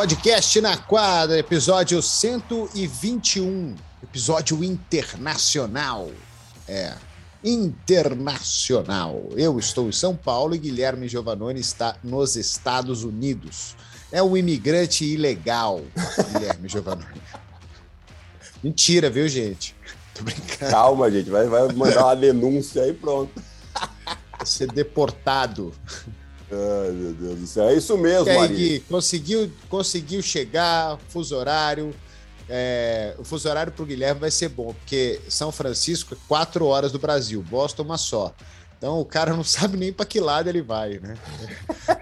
[0.00, 6.10] Podcast na quadra, episódio 121, episódio internacional.
[6.66, 6.94] É,
[7.44, 9.28] internacional.
[9.36, 13.76] Eu estou em São Paulo e Guilherme Giovannone está nos Estados Unidos.
[14.10, 15.82] É um imigrante ilegal,
[16.32, 17.20] Guilherme Giovannone.
[18.64, 19.76] Mentira, viu, gente?
[20.14, 20.72] Tô brincando.
[20.72, 23.38] Calma, gente, vai, vai mandar uma denúncia aí pronto.
[23.74, 25.74] Vai ser deportado.
[26.52, 27.68] Ai, meu Deus do céu.
[27.68, 31.94] É isso mesmo, e aí, Gui, conseguiu, conseguiu chegar, fuso horário.
[32.48, 36.66] É, o fuso horário para o Guilherme vai ser bom, porque São Francisco é quatro
[36.66, 38.34] horas do Brasil, Boston uma só.
[38.76, 41.16] Então o cara não sabe nem para que lado ele vai, né?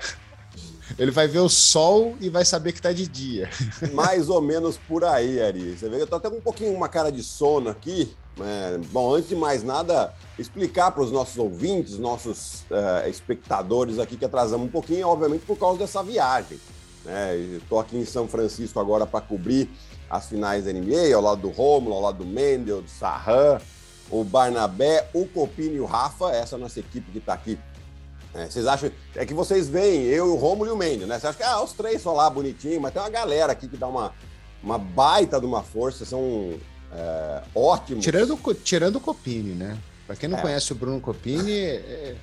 [0.98, 3.50] Ele vai ver o sol e vai saber que tá de dia.
[3.92, 5.76] Mais ou menos por aí, Ari.
[5.76, 8.16] Você vê, eu tô até com um pouquinho uma cara de sono aqui.
[8.40, 14.16] É, bom, antes de mais nada, explicar para os nossos ouvintes, nossos uh, espectadores aqui
[14.16, 16.58] que atrasamos um pouquinho, obviamente por causa dessa viagem.
[17.04, 17.36] Né?
[17.56, 19.68] Estou aqui em São Francisco agora para cobrir
[20.08, 23.58] as finais da NBA, ao lado do Romulo, ao lado do Mendel, do Sarran,
[24.10, 27.58] o Barnabé, o Copini e o Rafa, essa é nossa equipe que está aqui
[28.34, 28.90] é, vocês acham.
[29.14, 31.18] É que vocês veem eu, o Romulo e o Mendes, né?
[31.18, 33.76] Você acha que ah, os três são lá bonitinhos, mas tem uma galera aqui que
[33.76, 34.12] dá uma,
[34.62, 36.52] uma baita de uma força, são
[36.92, 38.04] é, ótimos.
[38.04, 39.78] Tirando, tirando o Copini, né?
[40.06, 40.42] Pra quem não é.
[40.42, 42.16] conhece o Bruno Copini, é,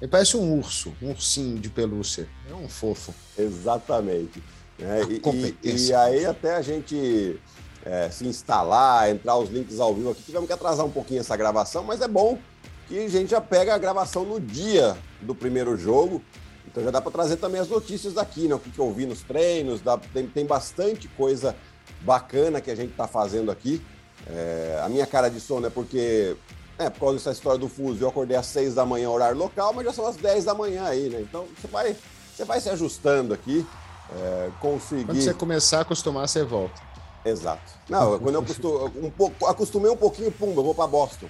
[0.00, 2.28] ele parece um urso, um ursinho de pelúcia.
[2.50, 3.12] É um fofo.
[3.38, 4.42] Exatamente.
[4.80, 7.38] É, e, e, e, aí até a gente
[7.84, 11.36] é, se instalar, entrar os links ao vivo aqui, tivemos que atrasar um pouquinho essa
[11.36, 12.38] gravação, mas é bom
[12.86, 16.22] que a gente já pega a gravação no dia do primeiro jogo.
[16.66, 18.54] Então já dá para trazer também as notícias daqui, né?
[18.54, 21.56] O que, que eu vi nos treinos, dá, tem, tem bastante coisa
[22.02, 23.82] bacana que a gente está fazendo aqui.
[24.26, 26.36] É, a minha cara de sono é porque,
[26.78, 29.72] é, por causa dessa história do fuso, eu acordei às 6 da manhã, horário local,
[29.72, 31.20] mas já são as 10 da manhã aí, né?
[31.20, 31.96] Então você vai,
[32.34, 33.66] você vai se ajustando aqui,
[34.14, 35.04] é, conseguir.
[35.06, 36.80] Quando você começar a acostumar, você volta.
[37.24, 37.72] Exato.
[37.88, 41.26] Não, quando eu acostumei um, pouco, acostumei um pouquinho, pum, eu vou para Boston.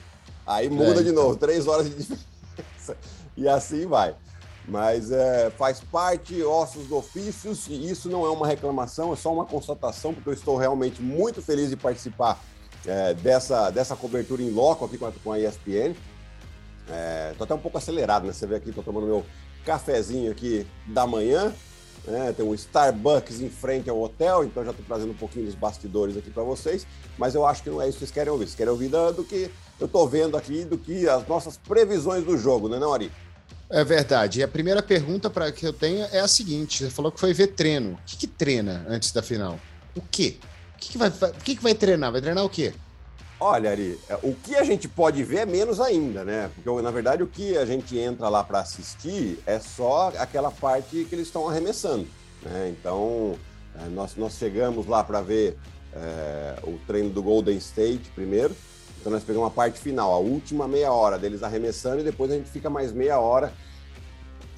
[0.47, 1.49] Aí muda é, de novo, então.
[1.49, 2.97] três horas de diferença.
[3.37, 4.15] E assim vai.
[4.67, 9.33] Mas é, faz parte, ossos do ofícios, e isso não é uma reclamação, é só
[9.33, 12.39] uma constatação, porque eu estou realmente muito feliz de participar
[12.87, 15.95] é, dessa, dessa cobertura em loco aqui com a, com a ESPN.
[17.33, 18.33] Estou até um pouco acelerado, né?
[18.33, 19.25] Você vê aqui, estou tomando meu
[19.65, 21.53] cafezinho aqui da manhã.
[22.07, 22.33] Né?
[22.33, 26.17] Tem um Starbucks em frente ao hotel, então já estou trazendo um pouquinho dos bastidores
[26.17, 26.87] aqui para vocês.
[27.19, 28.47] Mas eu acho que não é isso que vocês querem ouvir.
[28.47, 32.37] Vocês querem ouvir do que eu estou vendo aqui do que as nossas previsões do
[32.39, 33.13] jogo, né, não, Ari?
[33.71, 34.41] É verdade.
[34.41, 37.35] E a primeira pergunta para que eu tenho é a seguinte: você falou que foi
[37.35, 37.93] ver treino.
[37.93, 39.61] O que, que treina antes da final?
[39.95, 40.37] O quê?
[40.79, 42.13] O que, que, vai, que, que vai treinar?
[42.13, 42.73] Vai treinar o quê?
[43.41, 46.51] Olha, Ari, é, o que a gente pode ver é menos ainda, né?
[46.55, 51.05] Porque, na verdade, o que a gente entra lá para assistir é só aquela parte
[51.05, 52.07] que eles estão arremessando.
[52.43, 52.73] Né?
[52.79, 53.37] Então,
[53.75, 55.57] é, nós, nós chegamos lá para ver
[55.93, 58.55] é, o treino do Golden State primeiro.
[59.01, 62.35] Então nós pegamos a parte final, a última meia hora deles arremessando e depois a
[62.35, 63.53] gente fica mais meia hora.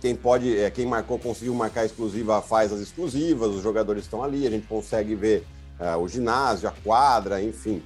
[0.01, 4.47] Quem pode, é, quem marcou, conseguiu marcar exclusiva, faz as exclusivas, os jogadores estão ali,
[4.47, 5.47] a gente consegue ver
[5.81, 7.83] é, o ginásio, a quadra, enfim.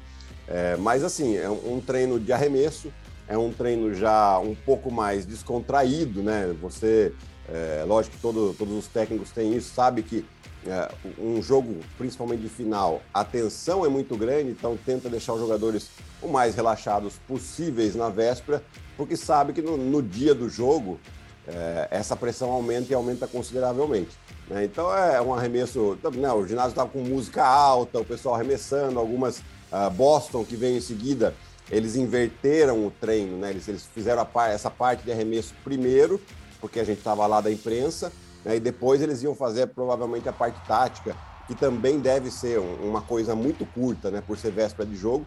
[0.49, 2.93] É, mas assim, é um, um treino de arremesso,
[3.27, 6.55] é um treino já um pouco mais descontraído, né?
[6.61, 7.13] Você,
[7.49, 10.27] é, lógico que todo, todos os técnicos têm isso, sabe que
[10.67, 15.41] é, um jogo, principalmente de final, a tensão é muito grande, então tenta deixar os
[15.41, 15.91] jogadores
[16.23, 18.63] o mais relaxados possíveis na véspera,
[18.97, 20.99] porque sabe que no, no dia do jogo
[21.47, 24.17] é, essa pressão aumenta e aumenta consideravelmente.
[24.49, 24.65] Né?
[24.65, 25.99] Então é um arremesso.
[26.15, 29.43] Né, o ginásio estava com música alta, o pessoal arremessando, algumas.
[29.73, 31.35] Uh, Boston, que veio em seguida,
[31.69, 33.51] eles inverteram o treino, né?
[33.51, 36.21] eles, eles fizeram a, essa parte de arremesso primeiro,
[36.61, 38.13] porque a gente estava lá da imprensa,
[38.45, 38.55] né?
[38.55, 41.17] e depois eles iam fazer provavelmente a parte tática,
[41.49, 44.23] que também deve ser um, uma coisa muito curta, né?
[44.25, 45.25] por ser véspera de jogo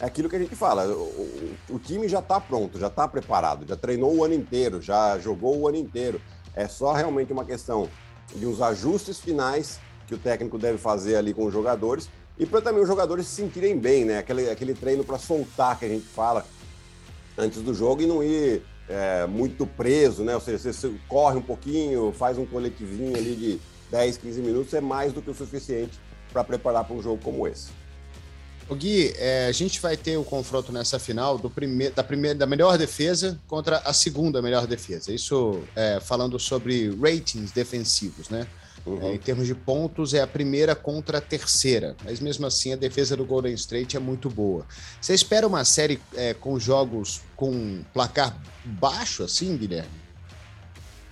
[0.00, 3.66] é aquilo que a gente fala, o, o time já está pronto, já está preparado,
[3.68, 6.20] já treinou o ano inteiro, já jogou o ano inteiro.
[6.54, 7.88] É só realmente uma questão
[8.34, 12.08] de uns ajustes finais que o técnico deve fazer ali com os jogadores
[12.38, 14.18] e para também os jogadores se sentirem bem, né?
[14.18, 16.46] Aquele, aquele treino para soltar que a gente fala
[17.36, 20.34] antes do jogo e não ir é, muito preso, né?
[20.34, 23.60] Ou seja, você corre um pouquinho, faz um coletivinho ali de
[23.90, 26.00] 10, 15 minutos, é mais do que o suficiente
[26.32, 27.79] para preparar para um jogo como esse.
[28.70, 32.38] O Gui, é, a gente vai ter o confronto nessa final do primeir, da, primeira,
[32.38, 35.12] da melhor defesa contra a segunda melhor defesa.
[35.12, 38.46] Isso é, falando sobre ratings defensivos, né?
[38.86, 39.08] Uhum.
[39.08, 41.96] É, em termos de pontos, é a primeira contra a terceira.
[42.04, 44.64] Mas mesmo assim, a defesa do Golden State é muito boa.
[45.00, 49.90] Você espera uma série é, com jogos com placar baixo, assim, Guilherme?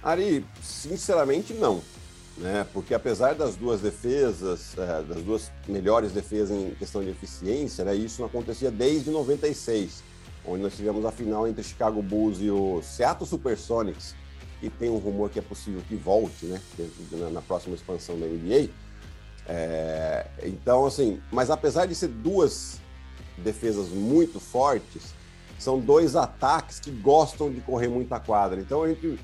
[0.00, 1.82] Ari, sinceramente, não.
[2.38, 2.66] Né?
[2.72, 7.94] Porque apesar das duas defesas, é, das duas melhores defesas em questão de eficiência, né?
[7.94, 10.02] Isso não acontecia desde 96,
[10.44, 14.14] onde nós tivemos a final entre Chicago Bulls e o Seattle Supersonics,
[14.62, 16.60] e tem um rumor que é possível que volte, né?
[17.32, 18.70] Na próxima expansão da NBA.
[19.46, 22.80] É, então, assim, mas apesar de ser duas
[23.38, 25.14] defesas muito fortes,
[25.58, 28.60] são dois ataques que gostam de correr muita quadra.
[28.60, 29.18] Então, a gente,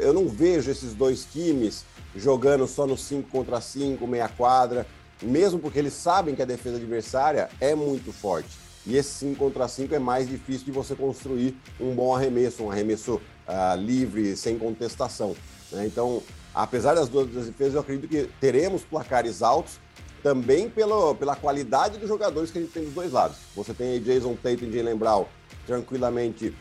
[0.00, 1.84] eu não vejo esses dois times
[2.14, 4.86] jogando só no 5 contra 5, meia quadra,
[5.22, 8.48] mesmo porque eles sabem que a defesa adversária é muito forte.
[8.86, 12.70] E esse 5 contra 5 é mais difícil de você construir um bom arremesso, um
[12.70, 13.14] arremesso
[13.46, 15.36] uh, livre, sem contestação.
[15.70, 15.86] Né?
[15.86, 16.22] Então,
[16.54, 19.78] apesar das duas defesas, eu acredito que teremos placares altos
[20.22, 23.36] também pela, pela qualidade dos jogadores que a gente tem dos dois lados.
[23.54, 25.26] Você tem Jason Tatum e Jalen Brown
[25.66, 26.54] tranquilamente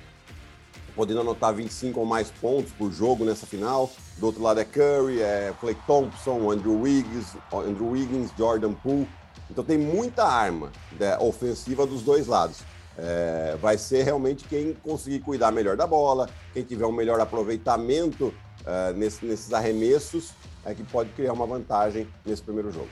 [0.99, 3.89] podendo anotar 25 ou mais pontos por jogo nessa final.
[4.17, 9.07] Do outro lado é Curry, é Clay Thompson, Andrew Wiggins, Andrew Wiggins, Jordan Poole.
[9.49, 12.57] Então tem muita arma né, ofensiva dos dois lados.
[12.97, 18.25] É, vai ser realmente quem conseguir cuidar melhor da bola, quem tiver um melhor aproveitamento
[18.25, 20.31] uh, nesse, nesses arremessos,
[20.65, 22.89] é que pode criar uma vantagem nesse primeiro jogo.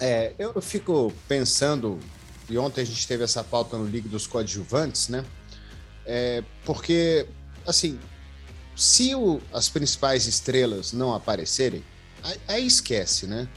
[0.00, 1.98] É, eu fico pensando,
[2.48, 5.22] e ontem a gente teve essa pauta no Liga dos Coadjuvantes, né?
[6.06, 7.26] É, porque,
[7.66, 7.98] assim,
[8.76, 11.82] se o, as principais estrelas não aparecerem,
[12.22, 13.48] aí, aí, esquece, né?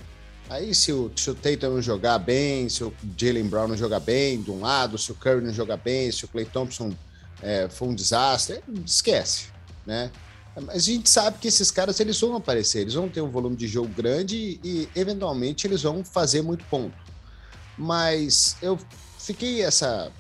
[0.50, 4.00] Aí se o, se o Tatum não jogar bem, se o Jalen Brown não jogar
[4.00, 6.94] bem de um lado, se o Curry não jogar bem, se o Clay Thompson
[7.42, 9.48] é, for um desastre, esquece,
[9.86, 10.10] né?
[10.62, 13.56] Mas a gente sabe que esses caras eles vão aparecer, eles vão ter um volume
[13.56, 16.98] de jogo grande e, eventualmente eles vão fazer muito ponto.
[17.78, 18.80] Mas eu
[19.20, 20.12] fiquei essa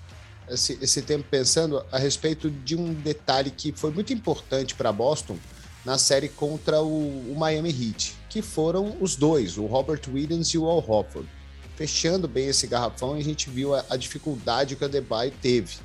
[0.50, 5.38] esse, esse tempo pensando a respeito de um detalhe que foi muito importante para Boston
[5.86, 10.58] na série contra o, o, Miami Heat, que foram os dois, o Robert Williams e
[10.58, 11.28] o Al Horford.
[11.76, 15.78] Fechando bem esse garrafão, a gente viu a, a dificuldade que o Debye teve.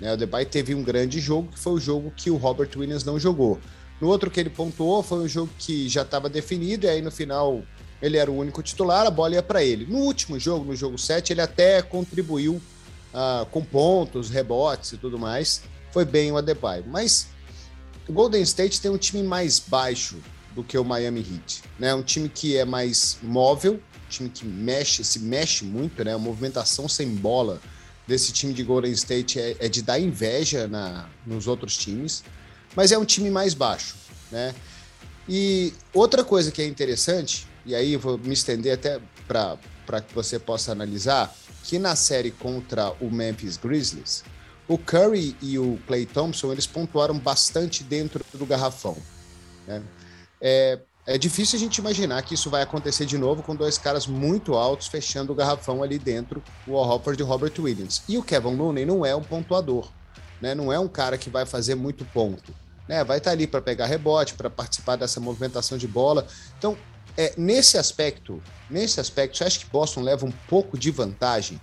[0.00, 0.12] Né?
[0.12, 3.18] O Debye teve um grande jogo, que foi o jogo que o Robert Williams não
[3.18, 3.58] jogou.
[4.00, 7.10] No outro que ele pontuou foi um jogo que já estava definido, e aí no
[7.10, 7.62] final
[8.02, 9.86] ele era o único titular, a bola ia para ele.
[9.86, 12.60] No último jogo, no jogo 7, ele até contribuiu
[13.16, 15.62] uh, com pontos, rebotes e tudo mais.
[15.90, 16.84] Foi bem o Adebayo.
[16.86, 17.28] Mas
[18.06, 20.18] o Golden State tem um time mais baixo
[20.54, 21.62] do que o Miami Heat.
[21.78, 21.94] Né?
[21.94, 26.14] Um time que é mais móvel, um time que mexe, se mexe muito, né?
[26.14, 27.60] A movimentação sem bola
[28.06, 32.22] desse time de Golden State é, é de dar inveja na, nos outros times,
[32.76, 33.96] mas é um time mais baixo,
[34.30, 34.54] né?
[35.28, 40.38] E outra coisa que é interessante, e aí vou me estender até para que você
[40.38, 41.34] possa analisar,
[41.66, 44.22] que na série contra o Memphis Grizzlies,
[44.68, 48.96] o Curry e o Clay Thompson eles pontuaram bastante dentro do garrafão.
[49.66, 49.82] Né?
[50.40, 54.06] É, é difícil a gente imaginar que isso vai acontecer de novo com dois caras
[54.06, 58.04] muito altos fechando o garrafão ali dentro, o Horford e o Robert Williams.
[58.08, 59.90] E o Kevin Looney não é um pontuador,
[60.40, 60.54] né?
[60.54, 62.54] não é um cara que vai fazer muito ponto.
[62.86, 63.02] Né?
[63.02, 66.28] Vai estar ali para pegar rebote, para participar dessa movimentação de bola.
[66.56, 66.78] Então,
[67.16, 71.60] é, nesse aspecto, nesse aspecto, você acha que Boston leva um pouco de vantagem?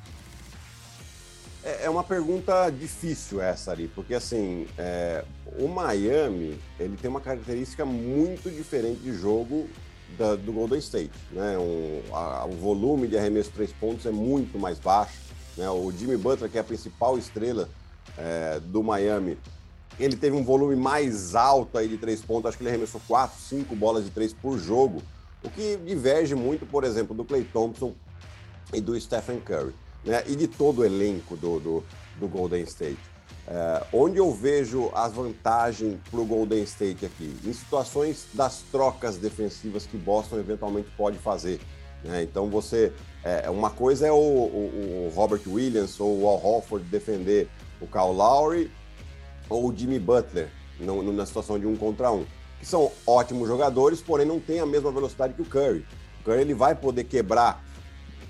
[1.63, 5.23] É, é uma pergunta difícil essa ali, porque assim, é,
[5.57, 9.69] o Miami ele tem uma característica muito diferente de jogo
[10.17, 11.57] da, do Golden State, né?
[11.57, 15.19] Um, a, o volume de arremesso de três pontos é muito mais baixo,
[15.55, 15.69] né?
[15.69, 17.69] O Jimmy Butler, que é a principal estrela
[18.17, 19.37] é, do Miami,
[19.99, 23.39] ele teve um volume mais alto aí de três pontos, acho que ele arremessou quatro,
[23.39, 25.01] cinco bolas de três por jogo
[25.43, 27.93] o que diverge muito, por exemplo, do Clay Thompson
[28.73, 29.73] e do Stephen Curry,
[30.05, 30.23] né?
[30.27, 31.83] e de todo o elenco do, do,
[32.19, 32.99] do Golden State.
[33.45, 37.35] É, onde eu vejo as vantagens para o Golden State aqui?
[37.45, 41.59] Em situações das trocas defensivas que Boston eventualmente pode fazer.
[42.03, 42.23] Né?
[42.23, 42.93] Então você.
[43.23, 47.47] É, uma coisa é o, o, o, Robert Williams ou o Al Horford defender
[47.79, 48.69] o Kyle Lowry
[49.49, 52.25] ou o Jimmy Butler no, situação de um contra um
[52.63, 55.85] que são ótimos jogadores, porém não têm a mesma velocidade que o Curry.
[56.21, 57.61] O Curry ele vai poder quebrar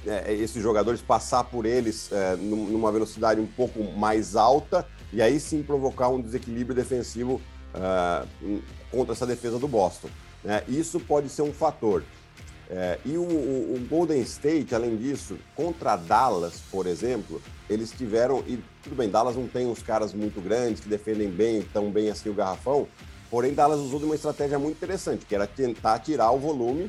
[0.08, 5.40] é, esses jogadores, passar por eles é, numa velocidade um pouco mais alta e aí
[5.40, 7.40] sim provocar um desequilíbrio defensivo
[7.76, 8.60] uh,
[8.90, 10.10] contra essa defesa do Boston.
[10.44, 10.64] Né?
[10.68, 12.04] Isso pode ser um fator.
[12.70, 18.44] É, e o, o, o, Golden State, além disso, contra Dallas, por exemplo, eles tiveram.
[18.48, 22.10] E tudo bem, Dallas não tem uns caras muito grandes que defendem bem, tão bem
[22.10, 22.88] assim o garrafão,
[23.34, 26.88] Porém, Dallas usou de uma estratégia muito interessante, que era tentar tirar o volume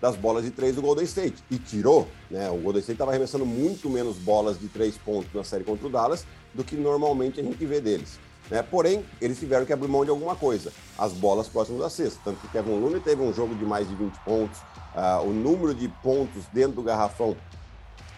[0.00, 1.36] das bolas de três do Golden State.
[1.48, 2.50] E tirou, né?
[2.50, 5.88] O Golden State estava arremessando muito menos bolas de três pontos na série contra o
[5.88, 8.18] Dallas do que normalmente a gente vê deles.
[8.50, 8.64] Né?
[8.64, 12.18] Porém, eles tiveram que abrir mão de alguma coisa, as bolas próximas da cesta.
[12.24, 14.58] Tanto que Kevin Looney teve um jogo de mais de 20 pontos,
[14.92, 17.36] uh, o número de pontos dentro do garrafão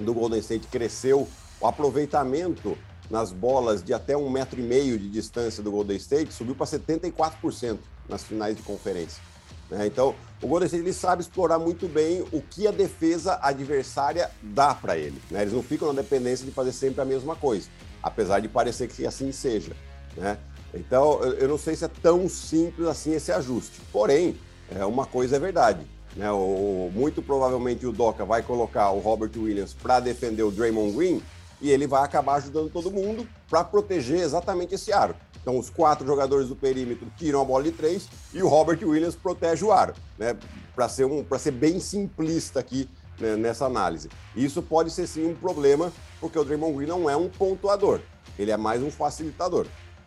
[0.00, 1.28] do Golden State cresceu,
[1.60, 2.78] o aproveitamento
[3.10, 6.66] nas bolas de até um metro e meio de distância do Golden State subiu para
[6.66, 9.22] 74% nas finais de conferência.
[9.70, 9.86] Né?
[9.86, 14.74] Então, o Golden State ele sabe explorar muito bem o que a defesa adversária dá
[14.74, 15.20] para ele.
[15.30, 15.42] Né?
[15.42, 17.68] Eles não ficam na dependência de fazer sempre a mesma coisa,
[18.02, 19.72] apesar de parecer que assim seja.
[20.16, 20.38] Né?
[20.74, 23.80] Então, eu não sei se é tão simples assim esse ajuste.
[23.92, 24.36] Porém,
[24.74, 25.80] é, uma coisa é verdade.
[26.16, 26.30] Né?
[26.30, 31.22] O, muito provavelmente o Doca vai colocar o Robert Williams para defender o Draymond Green
[31.60, 35.14] e ele vai acabar ajudando todo mundo para proteger exatamente esse aro.
[35.40, 39.16] Então, os quatro jogadores do perímetro tiram a bola de três e o Robert Williams
[39.16, 40.36] protege o aro, né?
[40.74, 42.88] Para ser, um, ser bem simplista aqui
[43.18, 44.08] né, nessa análise.
[44.36, 48.00] Isso pode ser sim um problema, porque o Draymond Green não é um pontuador,
[48.38, 49.66] ele é mais um facilitador.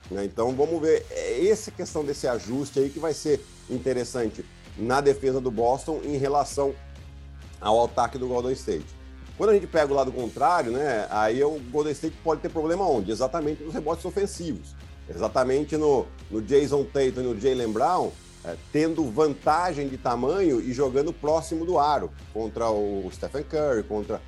[0.10, 0.26] Né?
[0.26, 1.06] Então, vamos ver.
[1.10, 4.46] É essa questão desse ajuste aí que vai ser interessante
[4.78, 6.74] na defesa do Boston em relação
[7.60, 9.01] ao ataque do Golden State.
[9.42, 12.88] Quando a gente pega o lado contrário, né, aí o Golden State pode ter problema
[12.88, 13.10] onde?
[13.10, 14.76] Exatamente nos rebotes ofensivos.
[15.10, 18.12] Exatamente no, no Jason Tatum e no Jalen Brown,
[18.46, 24.22] é, tendo vantagem de tamanho e jogando próximo do aro contra o Stephen Curry, contra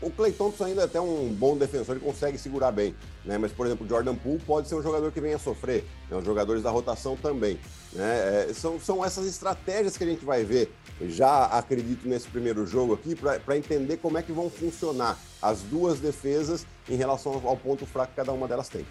[0.00, 2.94] o Clay Thompson ainda é até um bom defensor, ele consegue segurar bem,
[3.24, 3.38] né?
[3.38, 6.16] Mas, por exemplo, o Jordan Poole pode ser um jogador que venha a sofrer, né?
[6.16, 7.58] os jogadores da rotação também.
[7.92, 8.48] Né?
[8.48, 10.72] É, são, são essas estratégias que a gente vai ver,
[11.02, 15.98] já acredito nesse primeiro jogo aqui, para entender como é que vão funcionar as duas
[15.98, 18.84] defesas em relação ao ponto fraco que cada uma delas tem.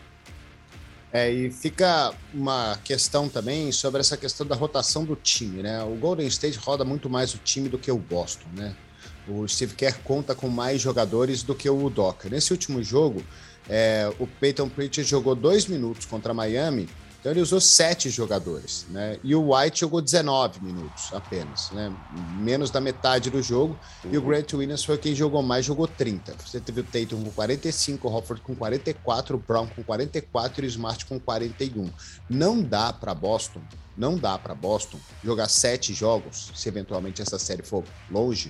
[1.12, 5.84] É, e fica uma questão também sobre essa questão da rotação do time, né?
[5.84, 8.76] O Golden State roda muito mais o time do que o Boston, né?
[9.30, 12.28] O Steve Kerr conta com mais jogadores do que o Udoka.
[12.30, 13.24] Nesse último jogo,
[13.70, 19.20] é, o Peyton Pritchard jogou dois minutos contra Miami, então ele usou sete jogadores, né?
[19.24, 21.94] E o White jogou 19 minutos apenas, né?
[22.40, 23.78] Menos da metade do jogo.
[24.06, 24.14] Uhum.
[24.14, 26.34] E o Grant Williams foi quem jogou mais, jogou 30.
[26.46, 30.68] Você teve o Tatum com 45, o Hofford com 44, o Brown com 44 e
[30.68, 31.90] o Smart com 41.
[32.30, 33.62] Não dá para Boston,
[33.98, 38.50] não dá para Boston jogar sete jogos, se eventualmente essa série for longe,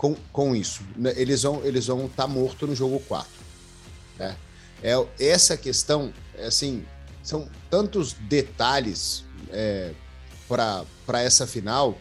[0.00, 0.80] com, com isso.
[1.14, 3.28] Eles vão eles vão estar tá morto no jogo 4.
[4.18, 4.34] Né?
[4.82, 6.86] É, essa questão, é assim,
[7.22, 9.92] são tantos detalhes é,
[10.48, 11.98] para essa final,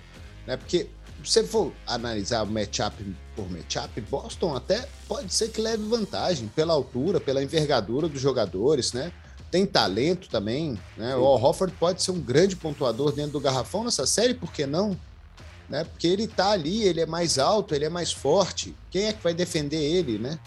[0.47, 0.55] né?
[0.55, 0.87] Porque
[1.25, 3.03] se você for analisar matchup
[3.35, 8.93] por matchup, Boston até pode ser que leve vantagem pela altura, pela envergadura dos jogadores,
[8.93, 9.11] né?
[9.51, 11.11] Tem talento também, né?
[11.11, 11.19] Sim.
[11.19, 14.97] O Hofford pode ser um grande pontuador dentro do garrafão nessa série, por que não?
[15.69, 15.83] Né?
[15.83, 18.75] Porque ele tá ali, ele é mais alto, ele é mais forte.
[18.89, 20.39] Quem é que vai defender ele, né?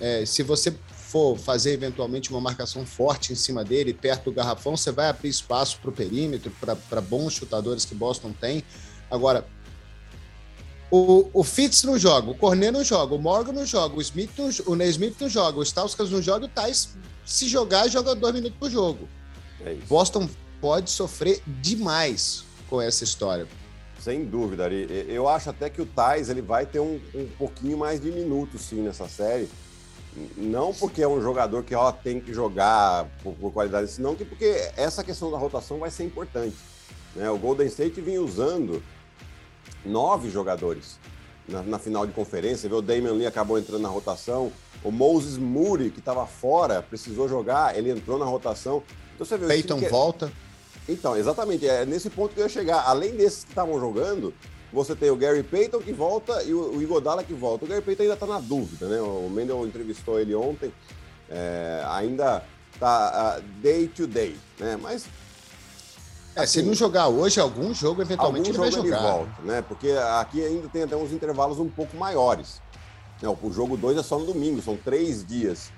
[0.00, 0.74] É, se você
[1.14, 5.28] for fazer eventualmente uma marcação forte em cima dele, perto do garrafão, você vai abrir
[5.28, 6.52] espaço para o perímetro,
[6.90, 8.64] para bons chutadores que Boston tem.
[9.08, 9.46] Agora,
[10.90, 14.30] o, o Fitz não joga, o Cornet não joga, o Morgan não joga, o Smith
[14.36, 18.34] não, o Neysmith não joga, o Stauskas não joga, o Thais, se jogar, joga dois
[18.34, 19.08] minutos por jogo.
[19.64, 20.28] É Boston
[20.60, 23.46] pode sofrer demais com essa história.
[24.04, 25.06] Sem dúvida, Ari.
[25.08, 28.60] Eu acho até que o Tais ele vai ter um, um pouquinho mais de minutos,
[28.60, 29.48] sim, nessa série.
[30.36, 34.22] Não porque é um jogador que ó, tem que jogar por, por qualidade, senão que
[34.22, 36.54] porque essa questão da rotação vai ser importante.
[37.16, 37.30] Né?
[37.30, 38.82] O Golden State vinha usando
[39.86, 40.98] nove jogadores
[41.48, 42.72] na, na, final de conferência.
[42.74, 44.52] O Damian Lee acabou entrando na rotação.
[44.84, 48.82] O Moses Moody, que estava fora, precisou jogar, ele entrou na rotação.
[49.14, 49.88] Então você vê Peyton que...
[50.88, 52.84] Então, exatamente, é nesse ponto que eu ia chegar.
[52.86, 54.34] Além desses que estavam jogando,
[54.72, 57.64] você tem o Gary Payton que volta e o, Igodala que volta.
[57.64, 59.00] O Gary Payton ainda está na dúvida, né?
[59.00, 60.72] O Mendel entrevistou ele ontem,
[61.30, 64.76] é, ainda está uh, day to day, né?
[64.80, 65.06] Mas
[66.36, 69.08] é, assim, se ele não jogar hoje, algum jogo eventualmente algum ele jogo vai jogar.
[69.08, 69.62] Ele volta, né?
[69.62, 72.60] Porque aqui ainda tem até uns intervalos um pouco maiores.
[73.22, 75.70] Não, o jogo 2 é só no domingo, são três dias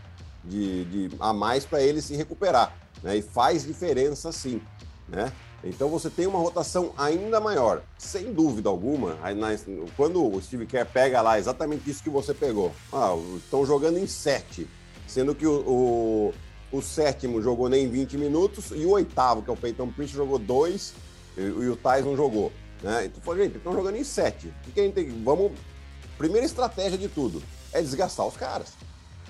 [0.42, 2.75] de, de a mais para ele se recuperar.
[3.02, 3.18] Né?
[3.18, 4.60] E faz diferença sim
[5.08, 5.32] né?
[5.64, 9.16] Então você tem uma rotação ainda maior, sem dúvida alguma.
[9.96, 14.06] Quando o Steve Kerr pega lá exatamente isso que você pegou, ah, estão jogando em
[14.06, 14.68] sete,
[15.06, 16.32] sendo que o,
[16.72, 20.12] o, o, sétimo jogou nem 20 minutos e o oitavo, que é o Peyton Prince,
[20.12, 20.94] jogou dois
[21.36, 22.52] e, e o Thais não jogou.
[22.82, 23.06] Né?
[23.06, 24.52] Então, falei, gente, estão jogando em sete.
[24.68, 25.22] O que a gente tem?
[25.25, 25.52] Vamos.
[26.18, 28.75] Primeira estratégia de tudo é desgastar os caras.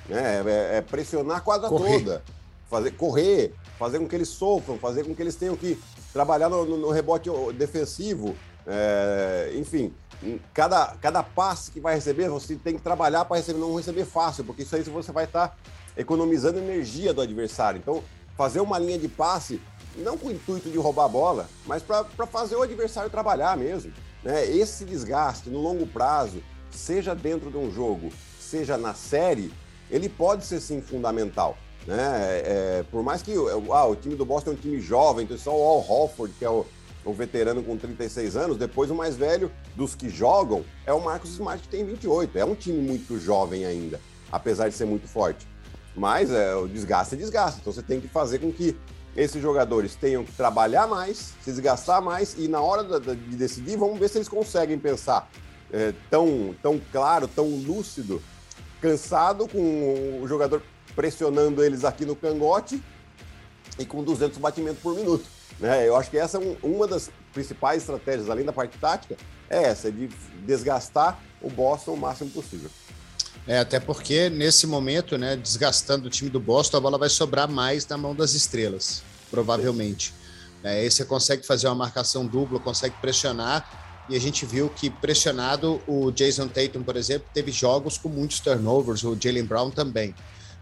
[0.09, 0.43] Né?
[0.47, 1.99] É, é pressionar a quadra correr.
[1.99, 2.23] toda,
[2.69, 5.79] fazer correr, fazer com que eles sofram, fazer com que eles tenham que
[6.13, 8.37] trabalhar no, no, rebote defensivo.
[8.67, 9.95] É, enfim,
[10.53, 14.45] cada, cada passe que vai receber, você tem que trabalhar para receber, não receber fácil,
[14.45, 15.57] porque isso aí você vai estar tá
[15.97, 17.79] economizando energia do adversário.
[17.79, 18.03] Então,
[18.37, 19.61] fazer uma linha de passe,
[19.97, 23.93] não com o intuito de roubar a bola, mas para fazer o adversário trabalhar mesmo.
[24.23, 24.47] Né?
[24.51, 29.53] Esse desgaste no longo prazo, seja dentro de um jogo, seja na série,
[29.91, 31.57] ele pode ser sim fundamental.
[31.87, 31.97] Né?
[31.97, 33.33] É, é por mais que
[33.73, 36.45] ah, o time do Boston é um time jovem, então só o Al Hofford, que
[36.45, 36.67] é o,
[37.05, 41.31] o veterano com 36 anos, depois o mais velho dos que jogam é o Marcos
[41.31, 42.37] Smart, que tem 28.
[42.37, 44.01] É um time muito jovem ainda,
[44.33, 45.47] apesar de ser muito forte.
[45.95, 48.77] Mas é, o desgaste é desgaste, então você tem que fazer com que
[49.17, 53.99] esses jogadores tenham que trabalhar mais, se desgastar mais e na hora de decidir, vamos
[53.99, 55.31] ver se eles conseguem pensar
[55.73, 58.23] é, tão, tão claro, tão lúcido,
[58.81, 60.63] cansado, com o jogador
[60.97, 62.83] pressionando eles aqui no cangote
[63.79, 65.25] e com 200 batimentos por minuto.
[65.61, 65.87] Né?
[65.87, 69.17] Eu acho que essa é um, uma das principais estratégias, além da parte tática,
[69.49, 70.09] é essa, de
[70.45, 72.71] desgastar o Boston o máximo possível.
[73.47, 77.49] É, até porque nesse momento, né, desgastando o time do Boston, a bola vai sobrar
[77.49, 80.13] mais na mão das estrelas, provavelmente.
[80.65, 84.89] É, aí você consegue fazer uma marcação dupla, consegue pressionar, e a gente viu que
[84.89, 90.15] pressionado o Jason Tatum, por exemplo, teve jogos com muitos turnovers, o Jalen Brown também.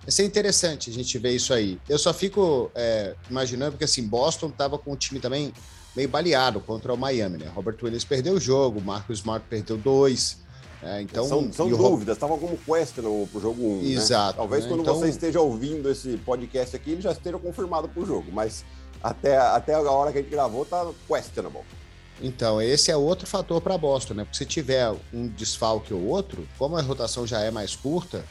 [0.04, 1.80] Vai ser interessante a gente ver isso aí.
[1.88, 5.52] Eu só fico é, imaginando, porque assim, Boston estava com o time também
[5.96, 7.50] meio baleado contra o Miami, né?
[7.54, 10.38] Robert Williams perdeu o jogo, Marcus Smart perdeu dois.
[10.82, 13.82] É, então, são são dúvidas, estavam como question no, pro jogo 1.
[13.82, 13.88] Né?
[13.92, 14.32] Exato.
[14.32, 14.36] Né?
[14.36, 14.70] Talvez né?
[14.70, 14.94] quando então...
[14.96, 18.62] você esteja ouvindo esse podcast aqui, ele já esteja confirmado pro jogo, mas
[19.02, 21.62] até, até a hora que a gente gravou tá questionable.
[22.20, 24.24] Então, esse é outro fator para Boston, né?
[24.24, 28.24] Porque se tiver um desfalque ou outro, como a rotação já é mais curta,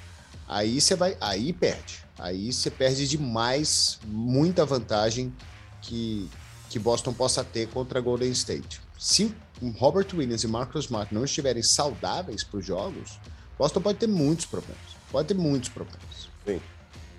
[0.55, 2.03] aí você vai, aí perde.
[2.17, 5.33] Aí você perde demais, muita vantagem
[5.81, 6.29] que
[6.73, 8.81] que Boston possa ter contra Golden State.
[8.97, 9.31] Se
[9.77, 13.19] Robert Williams e Marcus Smart não estiverem saudáveis para os jogos,
[13.59, 14.81] Boston pode ter muitos problemas.
[15.11, 16.29] Pode ter muitos problemas.
[16.43, 16.59] Sim.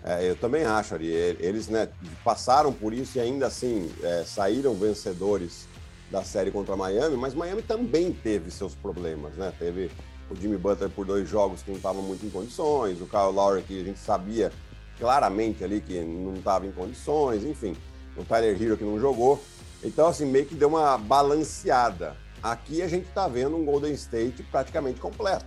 [0.02, 1.06] É, eu também acho, Ari.
[1.06, 1.88] Eles né,
[2.24, 5.68] passaram por isso e ainda assim é, saíram vencedores
[6.10, 9.52] da série contra Miami, mas Miami também teve seus problemas, né?
[9.56, 9.88] Teve
[10.30, 13.62] o Jimmy Butler por dois jogos que não estava muito em condições, o Kyle Lowry
[13.62, 14.52] que a gente sabia
[14.98, 17.76] claramente ali que não estava em condições, enfim
[18.16, 19.40] o Tyler Hero que não jogou.
[19.82, 22.16] Então, assim, meio que deu uma balanceada.
[22.42, 25.46] Aqui a gente está vendo um Golden State praticamente completo.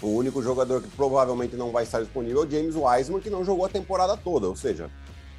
[0.00, 3.44] O único jogador que provavelmente não vai estar disponível é o James Wiseman, que não
[3.44, 4.90] jogou a temporada toda, ou seja,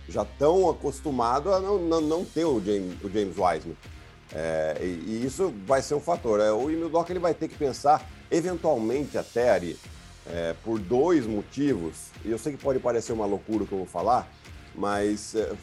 [0.08, 3.76] já estão acostumados a não, não, não, ter o James, o James Wiseman.
[4.36, 6.40] É, e, e, isso vai ser um fator.
[6.40, 9.80] É, o Emil Doc ele vai ter que pensar, eventualmente até, Ari,
[10.28, 13.80] é, por dois motivos, e eu sei que pode parecer uma loucura o que eu
[13.80, 14.28] vou falar,
[14.74, 15.54] mas é,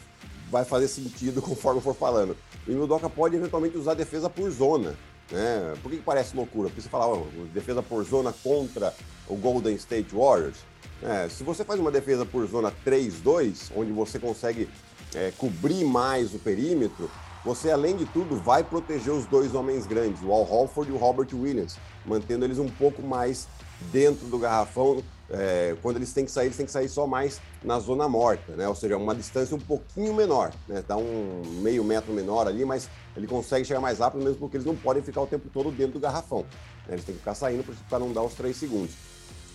[0.49, 2.37] vai fazer sentido conforme eu for falando.
[2.67, 4.95] O Imodoka pode eventualmente usar defesa por zona.
[5.31, 5.73] Né?
[5.81, 6.69] Por que, que parece loucura?
[6.69, 8.93] Porque você fala, defesa por zona contra
[9.27, 10.57] o Golden State Warriors.
[11.01, 14.69] É, se você faz uma defesa por zona 3-2, onde você consegue
[15.15, 17.09] é, cobrir mais o perímetro,
[17.43, 20.97] você, além de tudo, vai proteger os dois homens grandes, o Al Holford e o
[20.97, 23.47] Robert Williams, mantendo eles um pouco mais
[23.91, 27.41] dentro do garrafão, é, quando eles têm que sair, eles têm que sair só mais
[27.63, 28.67] na zona morta, né?
[28.67, 30.83] Ou seja, uma distância um pouquinho menor, né?
[30.85, 34.65] Dá um meio metro menor ali, mas ele consegue chegar mais rápido mesmo porque eles
[34.65, 36.45] não podem ficar o tempo todo dentro do garrafão.
[36.85, 36.95] Né?
[36.95, 38.91] Eles têm que ficar saindo para não dar os três segundos.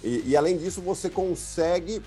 [0.03, 2.03] E, e, além disso, você consegue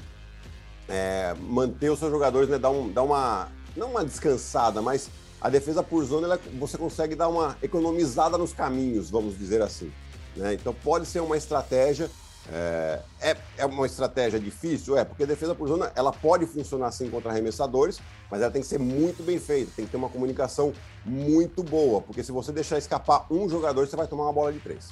[0.88, 2.58] é, manter os seus jogadores, né?
[2.58, 5.10] Dar, um, dar uma, não uma descansada, mas
[5.42, 9.92] a defesa por zona, ela, você consegue dar uma economizada nos caminhos, vamos dizer assim.
[10.36, 10.54] Né?
[10.54, 12.10] Então pode ser uma estratégia
[12.52, 14.98] é, é, é, uma estratégia difícil?
[14.98, 18.00] É, porque a defesa por zona ela pode funcionar sim contra arremessadores,
[18.30, 20.74] mas ela tem que ser muito bem feita, tem que ter uma comunicação
[21.06, 24.60] muito boa, porque se você deixar escapar um jogador, você vai tomar uma bola de
[24.60, 24.90] três.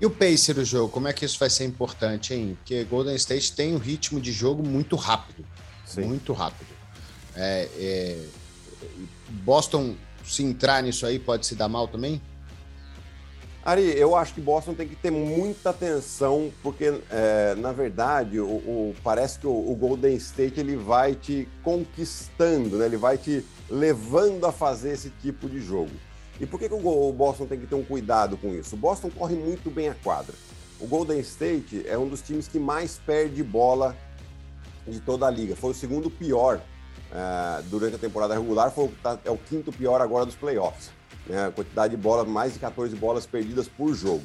[0.00, 2.56] E o pace do jogo, como é que isso vai ser importante, hein?
[2.58, 5.44] Porque Golden State tem um ritmo de jogo muito rápido.
[5.86, 6.02] Sim.
[6.02, 6.68] Muito rápido.
[7.36, 8.24] É, é,
[9.28, 9.94] Boston,
[10.24, 12.20] se entrar nisso aí, pode se dar mal também?
[13.64, 18.44] Ari, eu acho que Boston tem que ter muita atenção, porque, é, na verdade, o,
[18.44, 22.84] o parece que o, o, Golden State ele vai te conquistando, né?
[22.84, 25.92] ele vai te levando a fazer esse tipo de jogo.
[26.38, 28.74] E por que, que o, o Boston tem que ter um cuidado com isso?
[28.74, 30.34] O Boston corre muito bem a quadra.
[30.78, 33.96] O Golden State é um dos times que mais perde bola
[34.86, 35.56] de toda a liga.
[35.56, 36.60] Foi o segundo pior
[37.14, 40.90] uh, durante a temporada regular, foi, tá, é o quinto pior agora dos playoffs
[41.26, 41.52] né?
[41.54, 44.24] Quantidade de bolas, mais de 14 bolas perdidas por jogo.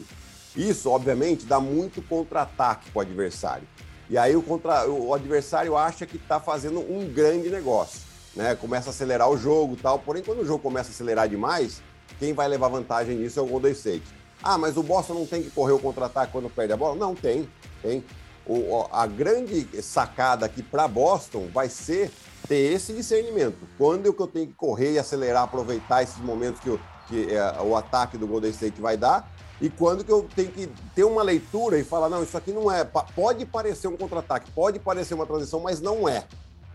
[0.55, 3.67] Isso, obviamente, dá muito contra-ataque para o adversário.
[4.09, 4.89] E aí o, contra...
[4.89, 8.01] o adversário acha que está fazendo um grande negócio.
[8.35, 8.55] Né?
[8.55, 9.99] Começa a acelerar o jogo tal.
[9.99, 11.81] Porém, quando o jogo começa a acelerar demais,
[12.17, 14.03] quem vai levar vantagem nisso é o Golden State.
[14.41, 16.95] Ah, mas o Boston não tem que correr o contra-ataque quando perde a bola?
[16.95, 17.47] Não, tem.
[17.81, 18.03] Tem.
[18.49, 22.11] O, a grande sacada aqui para Boston vai ser
[22.47, 23.57] ter esse discernimento.
[23.77, 27.75] Quando eu tenho que correr e acelerar, aproveitar esses momentos que, eu, que é, o
[27.75, 29.31] ataque do Golden State vai dar,
[29.61, 32.71] e quando que eu tenho que ter uma leitura e falar, não, isso aqui não
[32.71, 36.23] é, pode parecer um contra-ataque, pode parecer uma transição, mas não é.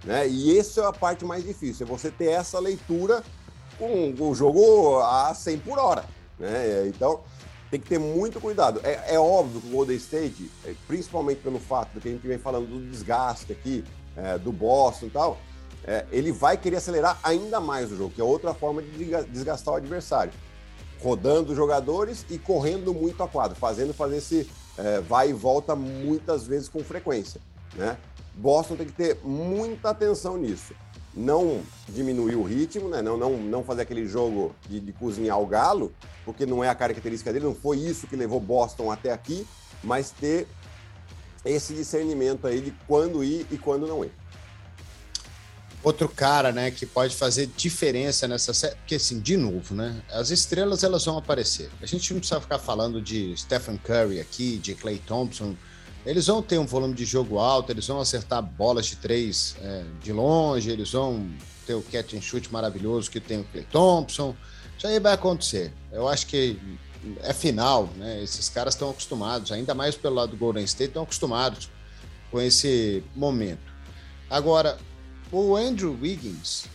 [0.05, 0.29] Né?
[0.29, 3.25] E essa é a parte mais difícil, é você ter essa leitura
[3.79, 6.05] com o jogo a 100 por hora.
[6.39, 6.87] Né?
[6.87, 7.23] Então,
[7.75, 8.81] tem que ter muito cuidado.
[8.85, 12.25] É, é, óbvio que o Golden State, é, principalmente pelo fato de que a gente
[12.25, 13.85] vem falando do desgaste aqui,
[14.17, 15.39] é, do Boston e tal,
[15.85, 19.75] é, ele vai querer acelerar ainda mais o jogo, que é outra forma de desgastar
[19.75, 20.33] o adversário
[21.03, 25.75] rodando os jogadores e correndo muito a quadro, fazendo fazer esse é, vai e volta
[25.75, 27.41] muitas vezes com frequência.
[27.75, 27.99] Né?
[28.35, 30.75] Boston tem que ter muita atenção nisso.
[31.17, 33.01] Não diminuir o ritmo, né?
[33.01, 35.93] não, não, não fazer aquele jogo de, de cozinhar o galo,
[36.25, 39.47] porque não é a característica dele, não foi isso que levou Boston até aqui,
[39.83, 40.49] mas ter
[41.45, 44.13] esse discernimento aí de quando ir e quando não ir
[45.85, 50.31] outro cara, né, que pode fazer diferença nessa série, porque assim, de novo, né, as
[50.31, 51.71] estrelas elas vão aparecer.
[51.83, 55.55] A gente não precisa ficar falando de Stephen Curry aqui, de Clay Thompson.
[56.05, 59.85] Eles vão ter um volume de jogo alto, eles vão acertar bolas de três é,
[60.03, 61.27] de longe, eles vão
[61.67, 64.37] ter o catch and shoot maravilhoso que tem o Clay Thompson.
[64.77, 65.73] Isso aí vai acontecer.
[65.91, 66.59] Eu acho que
[67.23, 68.23] é final, né?
[68.23, 71.71] Esses caras estão acostumados, ainda mais pelo lado do Golden State, estão acostumados
[72.31, 73.73] com esse momento.
[74.29, 74.79] Agora,
[75.31, 76.67] o Andrew Wiggins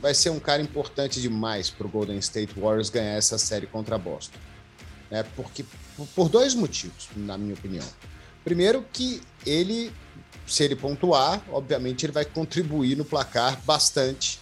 [0.00, 3.98] vai ser um cara importante demais para o Golden State Warriors ganhar essa série contra
[3.98, 4.38] Boston.
[5.10, 5.24] Né?
[5.34, 5.64] Porque,
[6.14, 7.86] por dois motivos, na minha opinião.
[8.46, 9.92] Primeiro, que ele,
[10.46, 14.38] se ele pontuar, obviamente ele vai contribuir no placar bastante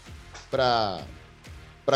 [0.51, 1.07] para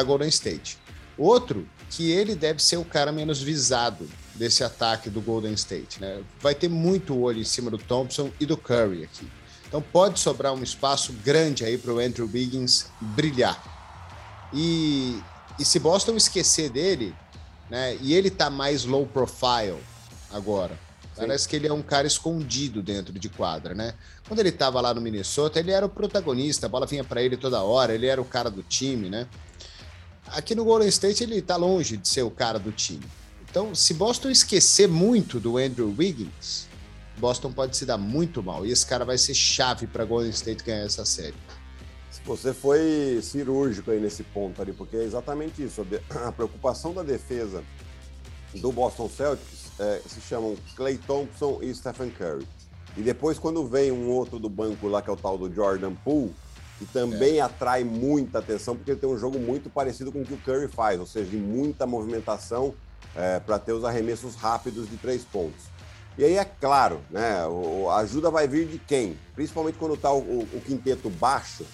[0.06, 0.78] Golden State.
[1.18, 6.00] Outro, que ele deve ser o cara menos visado desse ataque do Golden State.
[6.00, 6.22] Né?
[6.40, 9.30] Vai ter muito olho em cima do Thompson e do Curry aqui.
[9.66, 13.62] Então pode sobrar um espaço grande aí para o Andrew Wiggins brilhar.
[14.54, 15.20] E,
[15.58, 17.14] e se Boston esquecer dele,
[17.68, 19.76] né, e ele tá mais low profile
[20.32, 20.87] agora,
[21.18, 23.94] Parece que ele é um cara escondido dentro de quadra, né?
[24.26, 27.36] Quando ele estava lá no Minnesota, ele era o protagonista, a bola vinha para ele
[27.36, 29.26] toda hora, ele era o cara do time, né?
[30.28, 33.04] Aqui no Golden State ele está longe de ser o cara do time.
[33.50, 36.68] Então, se Boston esquecer muito do Andrew Wiggins,
[37.18, 38.64] Boston pode se dar muito mal.
[38.64, 41.34] E esse cara vai ser chave para Golden State ganhar essa série.
[42.24, 45.84] Você foi cirúrgico aí nesse ponto ali, porque é exatamente isso.
[46.10, 47.64] A preocupação da defesa
[48.54, 52.46] do Boston Celtics é, se chamam Clay Thompson e Stephen Curry.
[52.96, 55.94] E depois, quando vem um outro do banco lá, que é o tal do Jordan
[56.04, 56.34] Poole,
[56.78, 57.40] que também é.
[57.40, 60.68] atrai muita atenção, porque ele tem um jogo muito parecido com o que o Curry
[60.68, 62.74] faz, ou seja, de muita movimentação
[63.14, 65.64] é, para ter os arremessos rápidos de três pontos.
[66.16, 67.44] E aí é claro, né?
[67.90, 69.16] a ajuda vai vir de quem?
[69.36, 71.64] Principalmente quando está o, o, o, quinteto baixo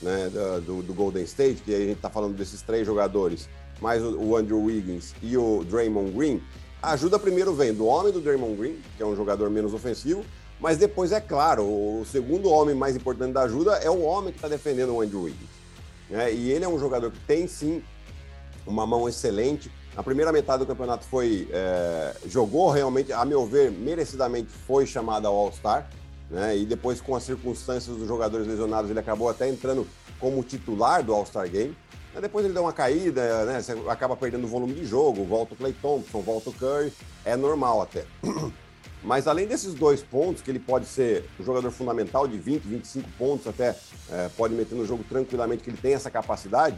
[0.00, 0.30] né,
[0.64, 3.46] do, do, Golden State, que a gente está falando desses três jogadores,
[3.78, 6.42] mais o, o, Andrew Wiggins e o Draymond Green.
[6.82, 10.24] A ajuda primeiro vem do homem do Draymond Green, que é um jogador menos ofensivo,
[10.58, 14.38] mas depois, é claro, o segundo homem mais importante da ajuda é o homem que
[14.38, 15.48] está defendendo o Andrew Wiggins.
[16.08, 16.32] Né?
[16.32, 17.82] E ele é um jogador que tem sim
[18.66, 23.70] uma mão excelente, a primeira metade do campeonato foi é, jogou realmente, a meu ver,
[23.70, 25.88] merecidamente foi chamado ao All-Star,
[26.30, 26.56] né?
[26.56, 29.86] E depois, com as circunstâncias dos jogadores lesionados, ele acabou até entrando
[30.20, 31.76] como titular do All-Star Game.
[32.18, 33.60] Depois ele deu uma caída, né?
[33.60, 36.92] Você acaba perdendo o volume de jogo, volta o Clay Thompson, volta o Curry,
[37.24, 38.04] é normal até.
[39.02, 43.08] Mas além desses dois pontos, que ele pode ser um jogador fundamental de 20, 25
[43.16, 43.74] pontos, até
[44.10, 46.76] é, pode meter no jogo tranquilamente, que ele tem essa capacidade,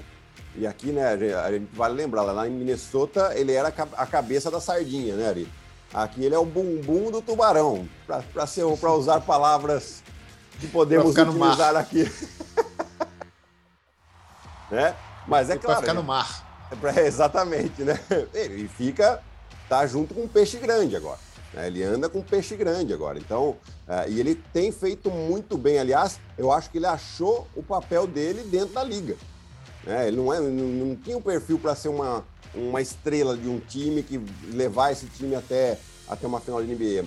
[0.54, 4.60] e aqui, né, a gente vale lembrar, lá em Minnesota ele era a cabeça da
[4.60, 5.48] sardinha, né, Ari?
[5.92, 10.02] Aqui ele é o bumbum do tubarão, para usar palavras
[10.60, 12.10] que podemos utilizar aqui.
[14.70, 14.94] né?
[15.26, 15.80] Mas é claro.
[15.80, 16.46] Para ficar no mar.
[16.96, 17.98] É, exatamente, né?
[18.32, 19.22] Ele fica,
[19.68, 21.18] tá junto com um peixe grande agora.
[21.52, 21.66] Né?
[21.66, 23.18] Ele anda com um peixe grande agora.
[23.18, 25.78] Então, uh, e ele tem feito muito bem.
[25.78, 29.16] Aliás, eu acho que ele achou o papel dele dentro da liga.
[29.84, 30.08] Né?
[30.08, 33.58] Ele não, é, não, não tinha um perfil para ser uma, uma estrela de um
[33.58, 37.04] time que levar esse time até, até uma final de NBA.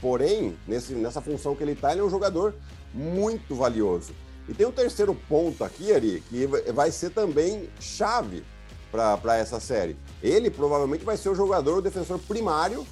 [0.00, 2.54] Porém, nesse, nessa função que ele está, ele é um jogador
[2.92, 4.12] muito valioso.
[4.48, 8.44] E tem um terceiro ponto aqui, Ari, que vai ser também chave
[8.90, 9.96] para essa série.
[10.22, 12.86] Ele provavelmente vai ser o jogador, o defensor primário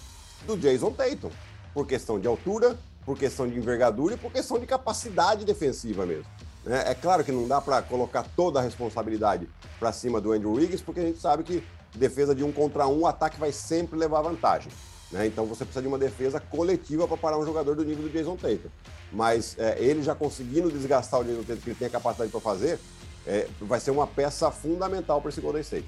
[0.47, 1.31] do Jason Tatum,
[1.73, 6.27] por questão de altura, por questão de envergadura e por questão de capacidade defensiva mesmo.
[6.65, 6.85] Né?
[6.87, 10.81] É claro que não dá para colocar toda a responsabilidade para cima do Andrew Wiggins,
[10.81, 11.63] porque a gente sabe que
[11.95, 14.73] defesa de um contra um, o ataque vai sempre levar vantagem.
[15.13, 15.27] Né?
[15.27, 18.35] Então você precisa de uma defesa coletiva para parar um jogador do nível do Jason
[18.37, 18.71] Tatum.
[19.13, 22.41] Mas é, ele já conseguindo desgastar o Jason Tatum, que ele tem a capacidade para
[22.41, 22.79] fazer,
[23.27, 25.87] é, vai ser uma peça fundamental para esse Golden State.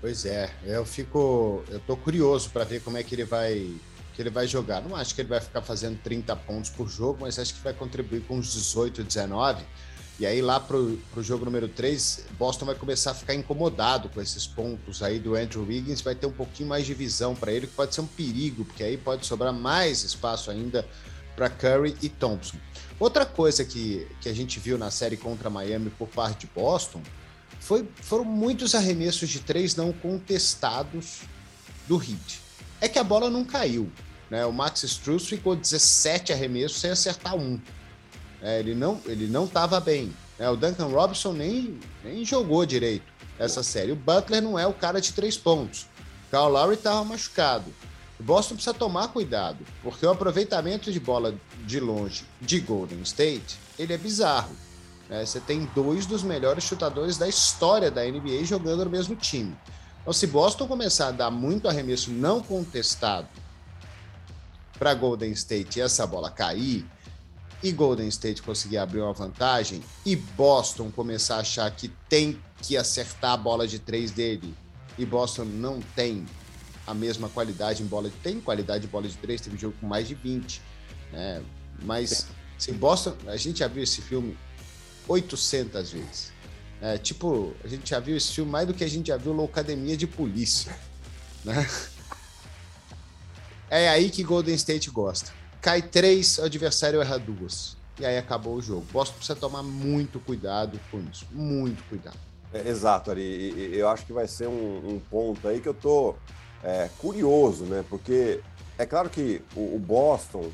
[0.00, 3.74] Pois é, eu fico, eu tô curioso para ver como é que ele vai
[4.14, 4.80] que ele vai jogar.
[4.80, 7.72] Não acho que ele vai ficar fazendo 30 pontos por jogo, mas acho que vai
[7.72, 9.64] contribuir com uns 18, 19.
[10.18, 14.20] E aí lá pro, pro jogo número 3, Boston vai começar a ficar incomodado com
[14.20, 17.66] esses pontos aí do Andrew Wiggins, vai ter um pouquinho mais de visão para ele,
[17.66, 20.86] que pode ser um perigo, porque aí pode sobrar mais espaço ainda
[21.34, 22.56] para Curry e Thompson.
[22.98, 27.02] Outra coisa que, que a gente viu na série contra Miami por parte de Boston
[27.58, 31.22] foi, foram muitos arremessos de três não contestados
[31.88, 32.40] do Heat.
[32.80, 33.90] É que a bola não caiu.
[34.30, 34.46] Né?
[34.46, 37.60] O Max Struz ficou 17 arremessos sem acertar um.
[38.44, 40.14] É, ele não ele não estava bem.
[40.38, 40.48] Né?
[40.50, 43.06] O Duncan Robinson nem, nem jogou direito
[43.38, 43.90] essa série.
[43.90, 45.86] O Butler não é o cara de três pontos.
[46.26, 47.72] O Kyle Lowry estava machucado.
[48.20, 53.58] O Boston precisa tomar cuidado, porque o aproveitamento de bola de longe de Golden State
[53.78, 54.54] ele é bizarro.
[55.08, 55.24] Né?
[55.24, 59.56] Você tem dois dos melhores chutadores da história da NBA jogando no mesmo time.
[60.02, 63.26] Então, se Boston começar a dar muito arremesso não contestado
[64.78, 66.84] para Golden State e essa bola cair,
[67.64, 72.76] e Golden State conseguir abrir uma vantagem, e Boston começar a achar que tem que
[72.76, 74.54] acertar a bola de três dele,
[74.98, 76.26] e Boston não tem
[76.86, 78.16] a mesma qualidade em bola de.
[78.16, 80.60] Tem qualidade de bola de três, teve jogo com mais de 20.
[81.10, 81.42] Né?
[81.82, 82.26] Mas
[82.58, 83.16] se Boston.
[83.26, 84.36] A gente já viu esse filme
[85.08, 86.32] 800 vezes.
[86.82, 89.32] É, tipo, a gente já viu esse filme mais do que a gente já viu
[89.32, 90.76] Loucademia de Polícia.
[91.44, 91.66] Né?
[93.70, 95.32] É aí que Golden State gosta.
[95.64, 97.74] Cai três, o adversário erra duas.
[97.98, 98.84] E aí acabou o jogo.
[98.92, 101.26] Boston precisa tomar muito cuidado com isso.
[101.32, 102.18] Muito cuidado.
[102.52, 103.74] É, exato, Ari.
[103.74, 106.16] Eu acho que vai ser um, um ponto aí que eu tô
[106.62, 107.82] é, curioso, né?
[107.88, 108.42] Porque
[108.76, 110.50] é claro que o, o, Boston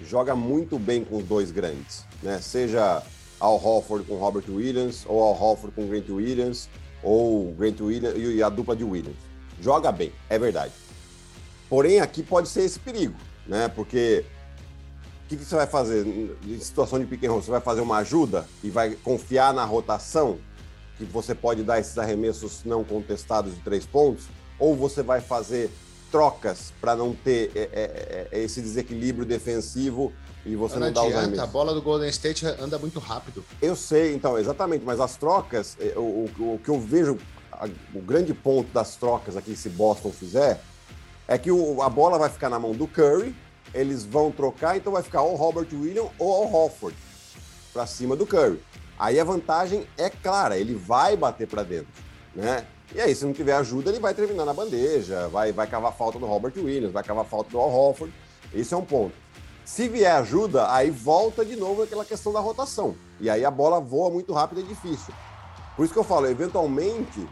[0.00, 2.40] joga muito bem com os dois grandes, né?
[2.40, 3.02] Seja
[3.38, 6.70] Al Hofford com Robert Williams, ou Al Hofford com Grant Williams,
[7.02, 9.18] ou Grant Williams e a dupla de Williams.
[9.60, 10.72] Joga bem, é verdade.
[11.68, 13.16] Porém, aqui pode ser esse perigo,
[13.46, 13.68] né?
[13.68, 14.24] Porque
[15.26, 17.42] o que, que, você vai fazer em situação de pick and roll?
[17.42, 20.38] Você vai fazer uma ajuda e vai confiar na rotação,
[20.96, 24.26] que você pode dar esses arremessos não contestados de três pontos?
[24.56, 25.68] Ou você vai fazer
[26.12, 30.12] trocas para não ter é, é, é, esse desequilíbrio defensivo
[30.44, 31.44] e você não, não dá adianta, os arremessos?
[31.44, 33.44] A bola do Golden State anda muito rápido.
[33.60, 37.18] Eu sei, então, exatamente, mas as trocas, é, o, o, o que eu vejo,
[37.50, 40.60] a, o grande ponto das trocas aqui, se Boston fizer,
[41.26, 43.34] é que o, a bola vai ficar na mão do Curry,
[43.74, 46.96] eles vão trocar, então vai ficar ou Robert Williams ou Al Hofford
[47.72, 48.60] para cima do Curry.
[48.98, 51.88] Aí a vantagem é clara, ele vai bater para dentro,
[52.34, 52.66] né?
[52.94, 56.18] E aí, se não tiver ajuda, ele vai terminar na bandeja, vai, vai cavar falta
[56.18, 58.14] do Robert Williams, vai cavar falta do Al Hofford.
[58.54, 59.12] Esse é um ponto.
[59.64, 62.94] Se vier ajuda, aí volta de novo aquela questão da rotação.
[63.20, 65.12] E aí a bola voa muito rápido e é difícil.
[65.74, 67.28] Por isso que eu falo, eventualmente,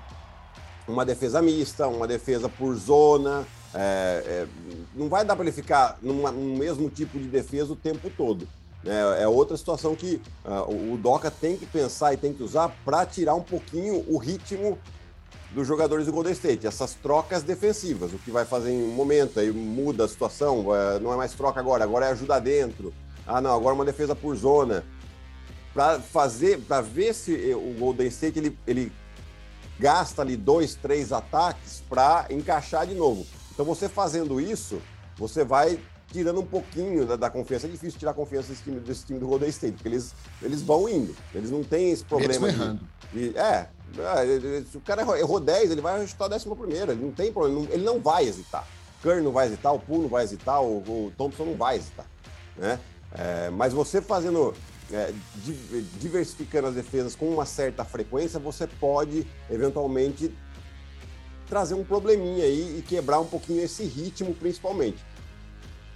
[0.88, 4.46] uma defesa mista, uma defesa por zona, é, é,
[4.94, 8.46] não vai dar para ele ficar numa, no mesmo tipo de defesa o tempo todo.
[8.86, 12.68] É, é outra situação que uh, o Doca tem que pensar e tem que usar
[12.84, 14.78] para tirar um pouquinho o ritmo
[15.52, 19.38] dos jogadores do Golden State, essas trocas defensivas, o que vai fazer em um momento,
[19.38, 22.92] aí muda a situação, uh, não é mais troca agora, agora é ajuda dentro.
[23.26, 24.84] Ah, não, agora é uma defesa por zona.
[25.72, 28.92] Para fazer, para ver se o Golden State ele, ele
[29.78, 33.26] gasta ali dois, três ataques para encaixar de novo.
[33.54, 34.82] Então, você fazendo isso,
[35.16, 35.78] você vai
[36.12, 37.66] tirando um pouquinho da, da confiança.
[37.66, 40.88] É difícil tirar confiança desse time, desse time do Golden State, porque eles, eles vão
[40.88, 41.14] indo.
[41.34, 42.48] Eles não têm esse problema.
[42.48, 42.78] Eles
[43.12, 46.92] de, de, é, é, se o cara errou 10, ele vai ajustar a décima primeira.
[46.92, 48.66] Ele não tem problema, ele não vai hesitar.
[49.02, 52.06] Curry não vai hesitar, o Poole não vai hesitar, o, o Thompson não vai hesitar.
[52.56, 52.80] Né?
[53.12, 54.54] É, mas você fazendo,
[54.90, 55.12] é,
[56.00, 60.34] diversificando as defesas com uma certa frequência, você pode eventualmente
[61.54, 64.98] trazer um probleminha aí e quebrar um pouquinho esse ritmo, principalmente.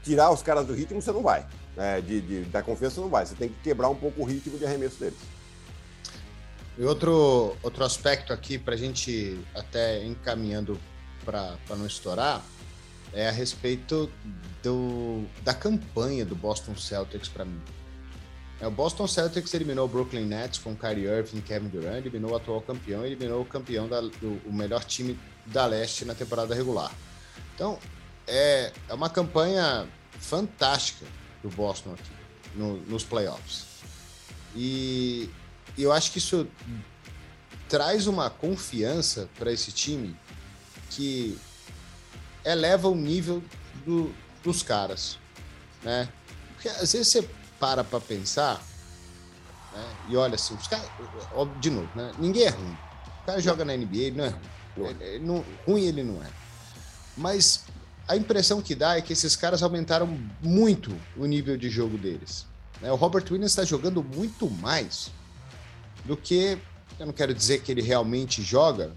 [0.04, 1.44] Tirar os caras do ritmo você não vai.
[1.76, 2.00] Né?
[2.00, 3.26] De, de, da confiança não vai.
[3.26, 5.18] Você tem que quebrar um pouco o ritmo de arremesso deles.
[6.78, 10.78] E outro, outro aspecto aqui, para a gente até encaminhando
[11.24, 12.40] para não estourar,
[13.12, 14.08] é a respeito
[14.62, 17.60] do, da campanha do Boston Celtics para mim.
[18.60, 22.30] É, o Boston Celtics eliminou o Brooklyn Nets com Kyrie Irving e Kevin Durant, eliminou
[22.30, 25.18] o atual campeão eliminou o campeão da, do o melhor time
[25.52, 26.92] da Leste na temporada regular.
[27.54, 27.78] Então,
[28.26, 31.06] é, é uma campanha fantástica
[31.42, 32.10] do Boston aqui
[32.54, 33.64] no, nos playoffs.
[34.54, 35.30] E,
[35.76, 36.46] eu acho que isso
[37.68, 40.16] traz uma confiança para esse time
[40.90, 41.38] que
[42.44, 43.42] eleva o nível
[43.84, 45.18] do, dos caras,
[45.82, 46.08] né?
[46.54, 47.28] Porque às vezes você
[47.60, 48.60] para para pensar
[49.72, 49.96] né?
[50.08, 50.88] e olha assim, os caras,
[51.60, 52.12] de novo, né?
[52.18, 52.76] Ninguém é ruim.
[53.22, 54.57] O cara joga na NBA, não é ruim.
[54.86, 56.28] Ele, ele não, ruim ele não é.
[57.16, 57.64] Mas
[58.06, 60.06] a impressão que dá é que esses caras aumentaram
[60.40, 62.46] muito o nível de jogo deles.
[62.80, 62.90] Né?
[62.90, 65.10] O Robert Williams está jogando muito mais
[66.04, 66.58] do que,
[66.98, 68.92] eu não quero dizer que ele realmente joga,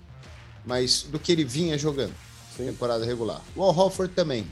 [0.65, 2.13] mas do que ele vinha jogando
[2.55, 2.67] Sim.
[2.67, 3.41] temporada regular.
[3.55, 4.49] O Al Hofford também.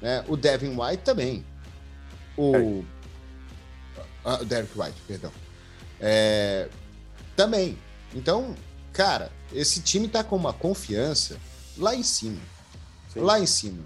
[0.00, 0.24] Né?
[0.28, 1.44] O Devin White também.
[2.36, 2.54] O.
[2.56, 4.02] É.
[4.24, 5.32] Ah, Derek White, perdão.
[5.98, 6.68] É...
[7.36, 7.78] Também.
[8.14, 8.54] Então,
[8.92, 11.36] cara, esse time tá com uma confiança
[11.76, 12.40] lá em cima.
[13.12, 13.20] Sim.
[13.20, 13.82] Lá em cima.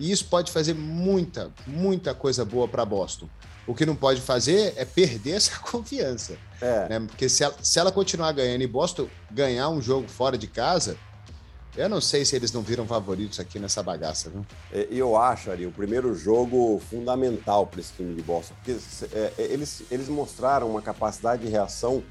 [0.00, 3.28] E isso pode fazer muita, muita coisa boa para Boston.
[3.66, 6.36] O que não pode fazer é perder essa confiança.
[6.60, 6.88] É.
[6.88, 7.00] Né?
[7.00, 10.96] Porque se ela, se ela continuar ganhando e Boston ganhar um jogo fora de casa,
[11.76, 14.44] eu não sei se eles não viram favoritos aqui nessa bagaça, viu?
[14.72, 18.78] É, eu acho, Ari, o primeiro jogo fundamental para esse time de Boston, porque
[19.14, 22.02] é, é, eles, eles mostraram uma capacidade de reação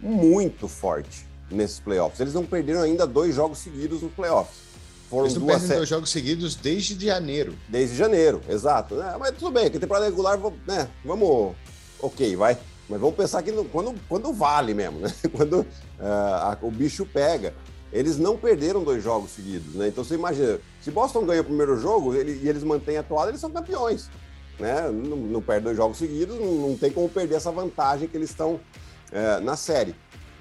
[0.00, 2.20] muito forte nesses playoffs.
[2.20, 4.64] Eles não perderam ainda dois jogos seguidos nos playoffs.
[5.08, 7.54] Foram Eles não duas perdem dois jogos seguidos desde janeiro.
[7.68, 9.00] Desde janeiro, exato.
[9.00, 10.88] É, mas tudo bem, que temporada regular, né?
[11.04, 11.54] Vamos.
[12.00, 12.58] Ok, vai.
[12.88, 15.12] Mas vamos pensar que no, quando, quando vale mesmo, né?
[15.32, 15.66] Quando uh,
[16.00, 17.54] a, o bicho pega.
[17.92, 19.86] Eles não perderam dois jogos seguidos, né?
[19.86, 23.30] Então você imagina, se Boston ganha o primeiro jogo ele, e eles mantêm a toada,
[23.30, 24.10] eles são campeões.
[24.58, 24.90] Né?
[24.90, 28.30] Não, não perde dois jogos seguidos, não, não, tem como perder essa vantagem que eles
[28.30, 29.94] estão uh, na série.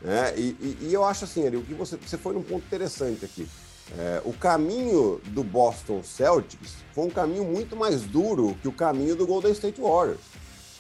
[0.03, 0.33] Né?
[0.37, 3.23] E, e, e, eu acho assim, Ari, o que você, você foi num ponto interessante
[3.23, 3.47] aqui.
[3.97, 9.15] É, o caminho do Boston Celtics foi um caminho muito mais duro que o caminho
[9.15, 10.19] do Golden State Warriors.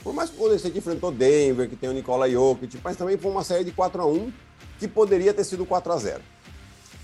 [0.03, 3.17] Por mais que o Golden State enfrentou Denver, que tem o Nikola Jokic, mas também
[3.17, 4.33] foi uma série de 4 a 1
[4.77, 6.21] que poderia ter sido 4 a 0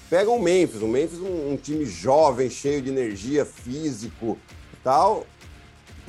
[0.09, 4.37] Pega o Memphis, o Memphis um, um time jovem, cheio de energia, físico
[4.73, 5.25] e tal.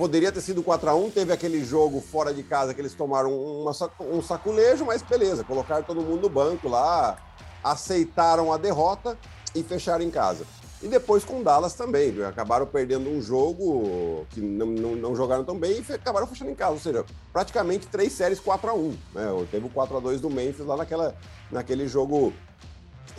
[0.01, 3.39] Poderia ter sido 4 a 1 teve aquele jogo fora de casa que eles tomaram
[3.39, 7.19] uma, um saculejo, mas beleza, colocaram todo mundo no banco lá,
[7.63, 9.19] aceitaram a derrota
[9.55, 10.47] e fecharam em casa.
[10.83, 15.59] E depois com Dallas também, acabaram perdendo um jogo que não, não, não, jogaram tão
[15.59, 16.73] bem e acabaram fechando em casa.
[16.73, 19.47] Ou seja, praticamente três séries 4 a 1 né?
[19.51, 21.15] Teve o 4 a 2 do Memphis lá naquela,
[21.53, 22.33] naquele jogo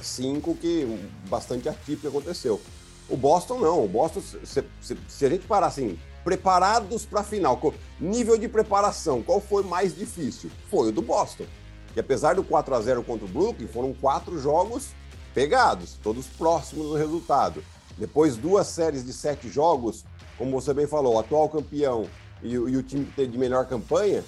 [0.02, 2.60] 5 que bastante atípico aconteceu.
[3.08, 3.86] O Boston não.
[3.86, 7.60] O Boston, se, se, se a gente parar assim, preparados para a final,
[8.00, 10.50] nível de preparação, qual foi mais difícil?
[10.70, 11.46] Foi o do Boston.
[11.94, 14.90] Que apesar do 4 a 0 contra o Brooklyn, foram quatro jogos
[15.34, 17.64] pegados, todos próximos do resultado.
[17.98, 20.06] Depois, duas séries de sete jogos,
[20.38, 22.08] como você bem falou, o atual campeão
[22.42, 24.24] e, e o time que tem de melhor campanha,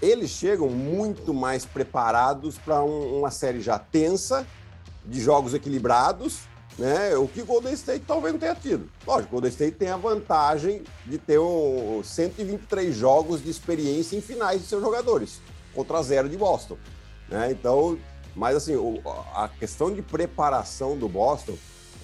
[0.00, 4.46] eles chegam muito mais preparados para um, uma série já tensa,
[5.04, 6.40] de jogos equilibrados,
[6.78, 7.16] né?
[7.16, 8.88] O que Golden State talvez não tenha tido.
[9.06, 14.20] Lógico, o Golden State tem a vantagem de ter um 123 jogos de experiência em
[14.20, 15.40] finais de seus jogadores,
[15.74, 16.78] contra zero de Boston.
[17.28, 17.50] Né?
[17.50, 17.98] Então,
[18.34, 19.00] mas, assim, o,
[19.34, 21.56] a questão de preparação do Boston,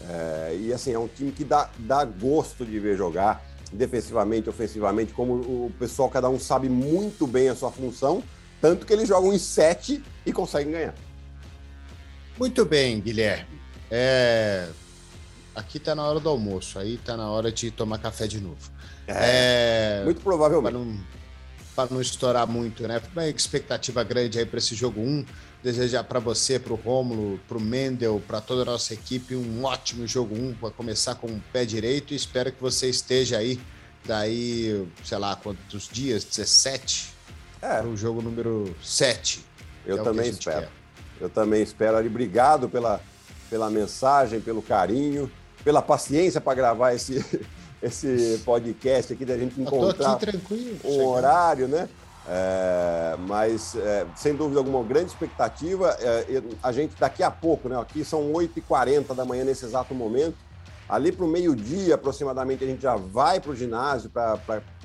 [0.03, 5.13] é, e assim, é um time que dá, dá gosto de ver jogar, defensivamente, ofensivamente,
[5.13, 8.23] como o pessoal, cada um sabe muito bem a sua função,
[8.61, 10.95] tanto que eles jogam em sete e conseguem ganhar.
[12.37, 13.64] Muito bem, Guilherme.
[13.97, 14.69] É...
[15.55, 18.59] Aqui está na hora do almoço, aí está na hora de tomar café de novo.
[19.07, 20.05] É, é...
[20.05, 20.73] Muito provavelmente.
[21.77, 23.01] Para não, não estourar muito, né?
[23.13, 25.05] Uma expectativa grande aí para esse jogo 1.
[25.05, 25.25] Um
[25.63, 29.65] desejar para você, para o Rômulo, para o Mendel, para toda a nossa equipe um
[29.65, 33.59] ótimo jogo 1 para começar com o pé direito e espero que você esteja aí
[34.05, 36.25] daí, sei lá, quantos dias?
[36.25, 37.15] 17?
[37.63, 37.79] É.
[37.79, 39.43] Para o jogo número 7.
[39.87, 40.61] Eu é também espero.
[40.61, 40.71] Quer.
[41.21, 42.07] Eu também espero.
[42.07, 43.01] Obrigado pela,
[43.55, 45.31] pela mensagem, pelo carinho,
[45.63, 47.25] pela paciência para gravar esse,
[47.81, 50.19] esse podcast aqui, da gente encontrar
[50.85, 51.89] um horário, né?
[52.29, 55.97] É, mas, é, sem dúvida alguma, grande expectativa.
[56.01, 60.35] É, a gente, daqui a pouco, né, aqui são 8h40 da manhã nesse exato momento.
[60.89, 64.11] Ali para o meio-dia, aproximadamente, a gente já vai para o ginásio.
[64.11, 64.37] Pra,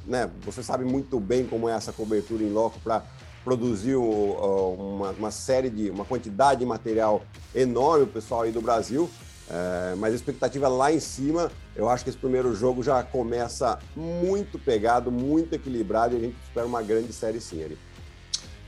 [0.06, 3.02] né, você sabe muito bem como é essa cobertura em loco para
[3.50, 7.24] produzir uma, uma série de, uma quantidade de material
[7.56, 9.10] enorme, o pessoal aí do Brasil.
[9.50, 13.80] É, mas a expectativa lá em cima, eu acho que esse primeiro jogo já começa
[13.96, 17.76] muito pegado, muito equilibrado e a gente espera uma grande série sim ali.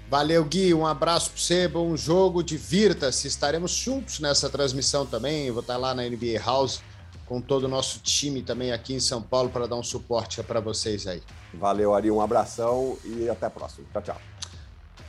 [0.09, 0.73] Valeu, Gui.
[0.73, 1.67] Um abraço para você.
[1.67, 2.41] Bom jogo.
[2.41, 3.27] Divirta-se.
[3.27, 5.45] Estaremos juntos nessa transmissão também.
[5.45, 6.81] Eu vou estar lá na NBA House
[7.27, 10.59] com todo o nosso time também aqui em São Paulo para dar um suporte para
[10.59, 11.21] vocês aí.
[11.53, 12.09] Valeu, Ari.
[12.09, 13.85] Um abração e até a próxima.
[13.93, 14.40] Tchau, tchau.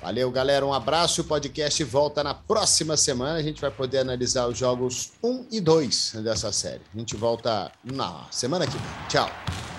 [0.03, 0.67] Valeu, galera.
[0.67, 1.21] Um abraço.
[1.21, 3.39] O podcast volta na próxima semana.
[3.39, 6.83] A gente vai poder analisar os jogos 1 e 2 dessa série.
[6.93, 9.07] A gente volta na semana que vem.
[9.09, 9.72] Tchau.